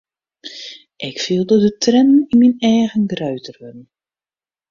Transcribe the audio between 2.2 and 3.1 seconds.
yn myn eagen